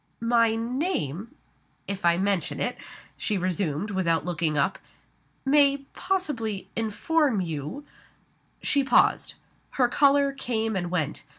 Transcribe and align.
"My 0.23 0.55
name 0.55 1.35
if 1.87 2.05
I 2.05 2.17
mention 2.17 2.59
it," 2.59 2.75
she 3.17 3.37
resumed, 3.37 3.91
without 3.91 4.25
looking 4.25 4.57
up, 4.57 4.79
"may 5.45 5.77
possibly 5.93 6.67
inform 6.75 7.39
you" 7.39 7.85
She 8.63 8.83
paused. 8.83 9.35
Her 9.73 9.87
color 9.87 10.33
came 10.33 10.75
and 10.75 10.89
went. 10.89 11.23